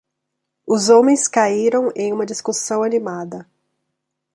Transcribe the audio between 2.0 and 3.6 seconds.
uma discussão animada.